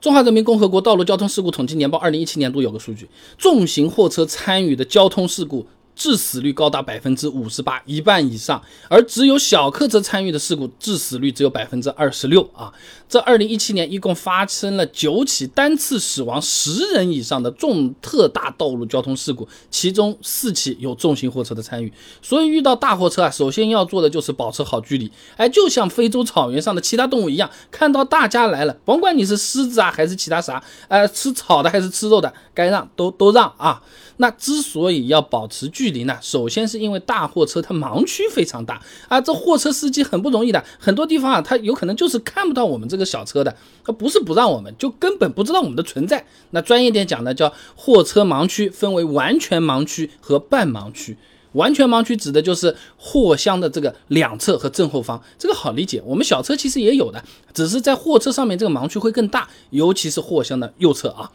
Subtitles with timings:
[0.00, 3.06] 中华人民共和国道路交通事故统计年报二零一七年度有个数据，
[3.36, 5.66] 重型货车参与的交通事故。
[6.00, 12.72] 致死率高达百分之五十八，一半以上，而只有小客车参与的事故致死率只有百分之二十六啊！
[13.06, 21.92] 这二零一七年一共发生了九起单次死亡十人以上的重特大道路交通事故，其中四起有重型货车的参与。
[22.22, 33.82] 所以遇到大货车啊，首先要做的就是保持好距离，哎，就像非洲草原上的其他动物一样，看到大家来了，甭管你是狮子啊还是其他啥，呃，吃草的还是吃肉的，该让都都让啊！
[34.16, 46.24] 那之所以要保持距离呢，首先是因为大货车它盲区非常大啊，这货车司机很不容易的，很多地方啊，他有可能就是看不到我们这个小车的，他不是不让我们，就根本不知道我们的存在。
[46.50, 51.16] 那专业点讲呢，叫货车盲区，分为完全盲区和半盲区。
[51.54, 57.20] 完全盲区指的就是货箱的这个两侧和正后方，这个好理解，我们小车其实也有的，
[57.52, 61.28] 只是在货车上面这个盲区会更大，尤其是货箱的右侧啊。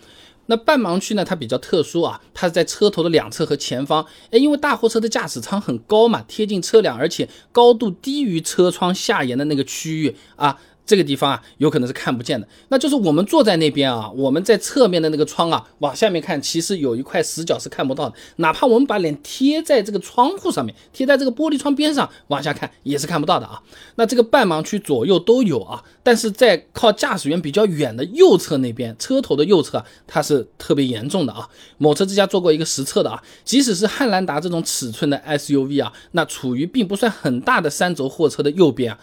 [0.48, 1.26] 那半盲区呢？
[1.26, 4.06] 它比较特殊啊，它是在车头的两侧和前方。
[4.32, 10.60] 哎，因为大货车的驾驶舱很高嘛，贴近车辆，而且高度低于车窗下沿的那个区域啊。
[10.86, 12.48] 这个地方啊，有可能是看不见的。
[12.70, 18.16] 那就是我们坐在那边啊，我们在侧面的那个窗啊，往下面看，其实有一块死角是看不到的。
[18.38, 23.62] 哪怕我们把脸贴在这个窗户上面，贴在这个玻璃窗边上，往下看也是看不到的啊。
[23.96, 31.50] 那这个半盲区左右都有啊，但是在靠驾驶员比较远的右侧那边，车头的右侧，它是特别严重的啊。
[31.78, 39.00] 某车之家做过一个实测的啊，即使是汉兰达这种尺寸的 SUV 啊，那处于并不算很大的三轴货车的右边啊。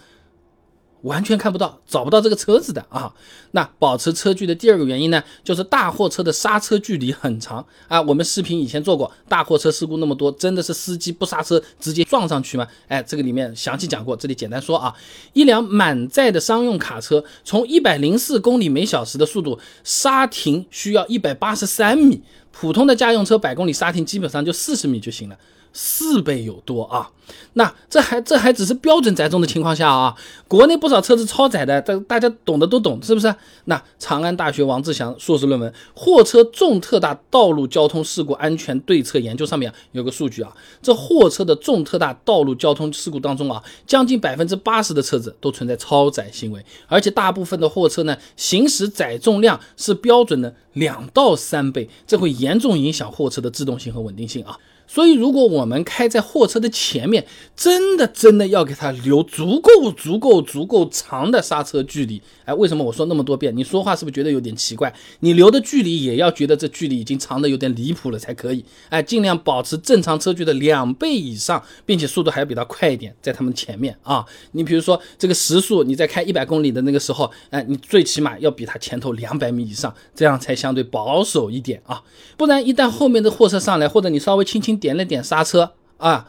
[1.03, 3.13] 完全看不到，找不到这个车子的啊。
[3.53, 8.01] 那保持车距的第二个原因呢，就是大货车的刹车距离很长啊。
[8.03, 12.67] 我们视频以前做过，大货车事故那么多，真的是司机不刹车直接撞上去吗？
[12.89, 14.95] 哎，这个里面详细讲过，这里简单说啊。
[15.33, 25.37] 一辆满载的商用卡车，从一百零四公里每小时的速度刹停需要一百八十三米，普通的家用车百公里刹停基本上就四十米就行了。
[25.73, 27.11] 四倍有多啊！
[27.55, 30.15] 那这还这还只是标准载重的情况下啊，
[30.49, 33.35] 国内不少车子超载的，这大家懂的都懂，是不是？
[33.67, 54.59] 那长安大学王志祥硕士论文《货车重特大道路交通事故安全对策研究》上面有个数据啊，这货车的重特大道路交通事故当中啊，将近百分之八十的车子都存在超载行为，而且大部分的货车呢，行驶载重量是标准的两到三倍，这会严重影响货车的制动性和稳定性啊。
[54.93, 57.27] 所以，如果我们开在货车的前面，
[57.57, 62.21] 真的真的要给它留足够、足够、足够长的刹车距离。
[62.45, 63.57] 哎，为什么我说那么多遍？
[63.57, 64.93] 你说话是不是觉得有点奇怪？
[65.21, 68.63] 你留的距离也要觉得这距离已经长的有点离谱了才可以。
[68.91, 74.23] 哎，尽量保持正常车距的两倍以上，并且速度还要比它快一点，在他们前面啊。
[74.51, 82.03] 你比如说这个时速，你在开一百公里的那个时候，哎，你最起码要比它前头两百米以上，这样才相对保守一点啊。
[82.37, 84.79] 不然一旦后面的货车上来，或者你稍微轻轻。
[84.83, 86.27] 点了点刹车啊，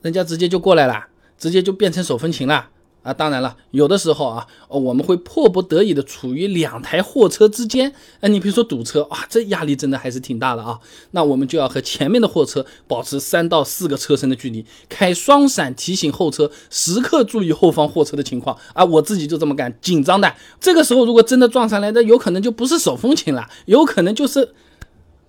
[0.00, 2.70] 人家直接就过来了，直接就变成手风琴了
[3.02, 3.12] 啊！
[3.12, 10.78] 当然了，有的时候啊，我们会迫不得已的处于两台货车之间，哎，你比如说堵车啊，这压力真的还是挺大的啊。
[11.10, 18.84] 那我们就要和前面的货车保持三到四个车身的距离，开双闪提醒后车时刻注意后方货车的情况啊。
[18.84, 24.54] 我自己就这么干，紧张的这个时候如果真的撞上来，那有可能就不是手风琴了，有可能就是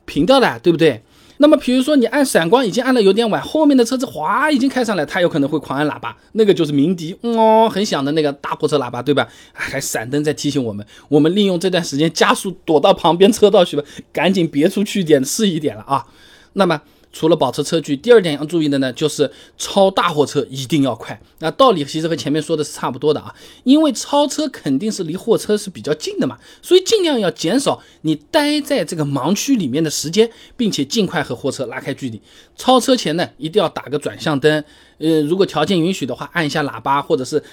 [0.06, 1.04] 平掉的，对不对？
[1.42, 9.28] 那么，比如说你按闪光已经按的有点晚，后面的车子哗已经开上来，它有可能会狂按喇叭，那个就是鸣笛，哦，很响的那个大货车喇叭，对吧？
[9.52, 16.06] 还闪灯在提醒我们，我们利用这段时间加速躲到旁边车道去吧，赶紧别出去点是一点了啊。
[16.54, 16.82] 那么。
[17.14, 21.20] 除了保持车距，第二点要注意的呢，就是超大货车一定要快。
[21.40, 23.34] 那道理其实和前面说的是差不多的啊，
[23.64, 32.22] 因为超车肯定是离货车是比较近的嘛，所以尽量要减少你待在这个盲区里面的时间，并且尽快和货车拉开距离。
[32.56, 34.64] 超车前呢，一定要打个转向灯，
[35.00, 37.44] 呃，如果条件允许的话，按一下喇叭或者是。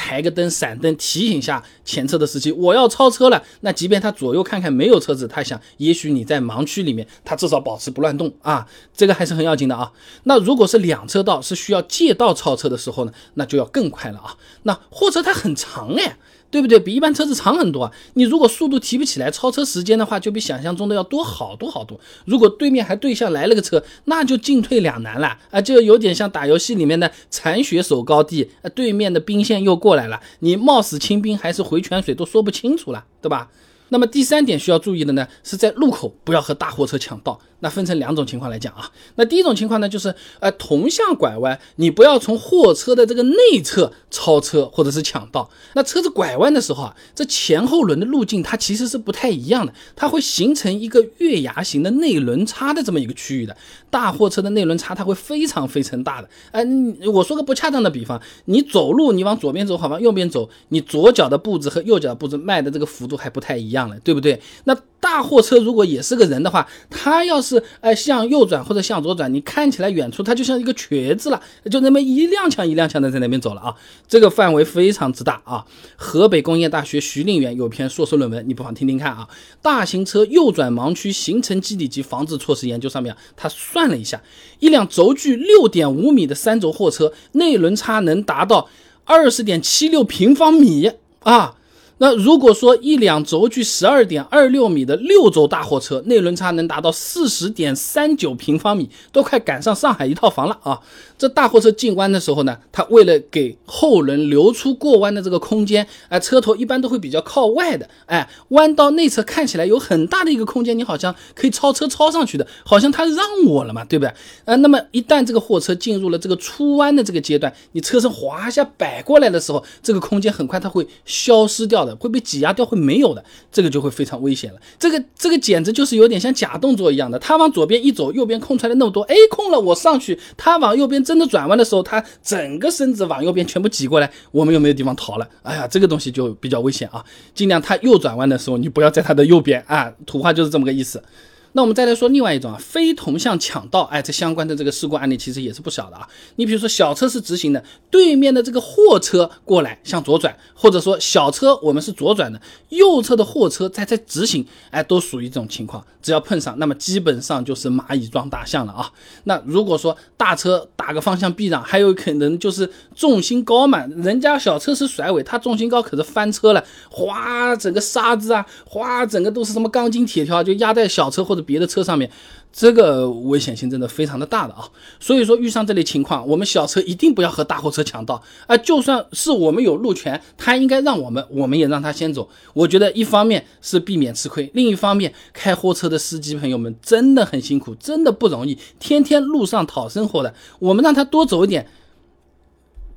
[0.00, 3.42] 抬个灯、闪灯提醒下前车的司机，我要超车了。
[3.60, 8.66] 那即便他左右看看没有车子，他想，也许你在盲区里面，他至少保持不乱动啊，
[8.96, 9.92] 这个还是很要紧的啊。
[10.24, 14.36] 那如果是两车道是需要借道超车的时候呢，那就要更快了啊。
[14.62, 16.16] 那货车它很长哎。
[16.50, 16.80] 对不对？
[16.80, 17.92] 比一般车子长很多啊！
[18.14, 21.98] 你如果速度提不起来，超车时间的话，就比想象中的要多好多好多。
[22.24, 25.60] 如果对面还对向来了个车，那就进退两难了啊！
[25.60, 33.48] 就有点像打游戏里面的残血守高地，啊，对面的兵线又过来了，你冒死清兵还是回泉水都说不清楚了，对吧？
[33.90, 37.40] 那么第三点需要注意的呢，是在路口不要和大货车抢道。
[37.60, 38.90] 那分成两种情况来讲啊。
[39.14, 45.48] 那第一种情况呢，就是呃同向拐弯，你不要从货车的这个内侧超车或者是抢道。
[45.74, 53.56] 那车子拐弯的时候啊，这前后轮的路径它其实是不太一样的，它会形成一个月牙形的内轮差的这么一个区域的。
[53.90, 56.28] 大货车的内轮差它会非常非常大的。
[56.52, 56.64] 哎，
[57.12, 64.40] 我说个不恰当的比方，你走路你往左边走好往右边走，你左脚的步子和右脚的步子迈的这个幅度还不太一样了，对不对？
[64.64, 73.74] 那大货车如果也是个人的话，他要是呃向右转或者向左转，你看起来远处他就像一个瘸子了，就那么一踉跄一踉跄的在那边走了啊，
[74.06, 75.64] 这个范围非常之大啊。
[75.96, 79.26] 河北工业大学徐令远有篇硕士论文，你不妨听听看啊。
[79.62, 84.22] 大型车右转盲区形成基底及防治措施研究上面，他算了一下，
[84.58, 88.68] 一辆轴距六点五米的三轴货车内轮差能达到
[89.04, 91.56] 二十点七六平方米啊。
[92.02, 100.80] 那如果说一辆轴距十二点二六米的六轴大货车内轮差能达到四十点三九平方米，都快赶上上海一套房了啊！
[101.18, 114.14] 这大货车进弯的时候呢，它为了给后轮留出过弯的这个空间，哎，车头一般都会比较靠外的，哎，弯道内侧看起来有很大的一个空间，你好像可以超车超上去的，好像它让我了嘛，对不对？
[114.46, 121.89] 呃，那么一旦这个货车进入了这个出弯的这个阶段，你车身滑下摆过来的时候，这个空间很快它会消失掉的。
[121.96, 124.60] 会被挤压掉，会没有的，这个就会非常危险了。
[124.78, 130.18] 这个这个简直就是有点像假动作一样的，他往左边一走，右边空出来那么多，哎，空了，我上去。
[130.36, 135.28] 他往右边真的转弯的时候，他整个身子往右边全部挤过来，我们又没有地方逃了。
[135.42, 137.04] 哎呀，这个东西就比较危险啊，
[137.34, 139.92] 尽量他右转弯的时候，你不要在他的右边啊。
[140.06, 141.02] 土话就是这么个意思。
[141.52, 146.08] 那我们再来说另外一种啊，非同向抢道，哎，这相关的这个事故案例其实也是不少的啊。
[146.36, 155.84] 你比如说小车是直行的，对面的这个货车过来向左转，或者说小车我们是左转的，右侧的货车在在直行，哎，都属于这种情况。
[156.00, 158.90] 只要碰上，那么基本上就是蚂蚁撞大象了啊。
[159.24, 171.39] 那如果说大车打个方向避让，还有可能就是重心高嘛，人家小车是甩尾，它重心高可是翻车了，哗，整个沙子啊，哗，整个都是什么钢筋铁条，就压在小车或者。
[171.42, 172.10] 别的车上面，
[172.52, 182.28] 这个危险性真的非常的大的啊，所以说遇上这类情况，我们小车一定不要和大货车抢道啊，就算是我们有路权，他应该让我们，我们也让他先走。
[182.54, 191.66] 我觉得一方面是避免吃亏，另一方面开货车的司机朋友们真的很辛苦，真的不容易，天天路上讨生活的，我们让他多走一点，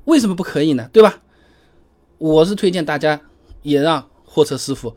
[0.06, 0.90] 为什么不可以呢？
[0.92, 1.22] 对吧？
[2.20, 3.20] 我是推荐大家
[3.64, 4.96] 也让货车师傅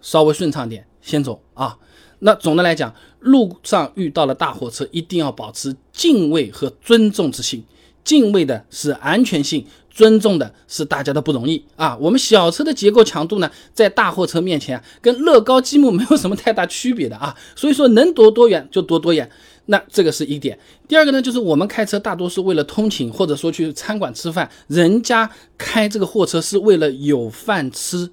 [0.00, 1.76] 稍微顺畅点，先走啊。
[2.20, 7.64] 那总的来讲，路上遇到了大货车，一定要保持敬畏和尊重之心。
[8.04, 11.96] 敬畏的是安全性，尊重的是大家的不容易啊。
[12.00, 17.36] 我们小车的结构强度呢，在大货车面前，跟乐高积木没有什么太大区别的啊。
[17.54, 19.30] 所以说，能躲多远就躲多远。
[19.66, 20.58] 那这个是一点。
[20.88, 28.10] 第二个呢，就是我们开车大多是为了通勤，或者说去餐馆吃饭，人家开这个货车是为了有饭吃，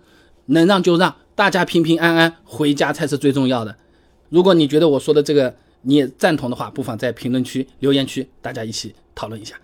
[0.48, 3.76] 能让就让，大家平平安安回家才是最重要的。
[4.30, 9.56] 如果你觉得我说的这个你也赞同的话，不妨在评论区、留言区，大家一起讨论一下。